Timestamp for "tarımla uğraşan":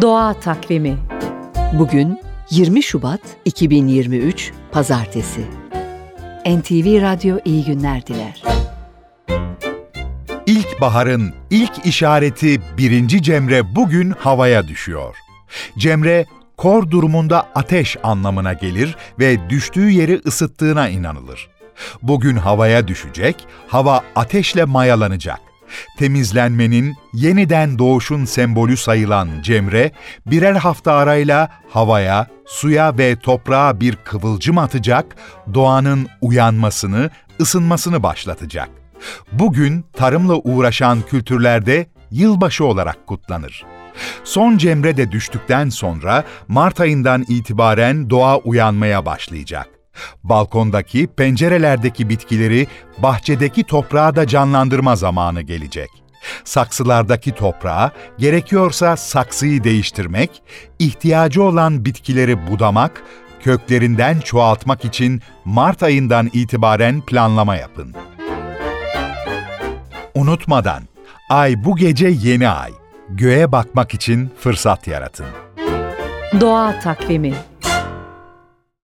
39.92-41.02